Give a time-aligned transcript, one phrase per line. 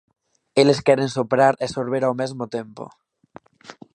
[0.61, 2.83] Eles queren soprar e sorber ao mesmo tempo.